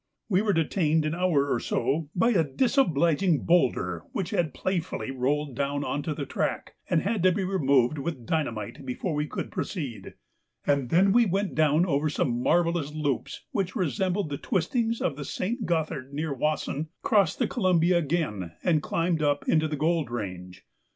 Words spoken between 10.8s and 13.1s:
then we went down over some marvellous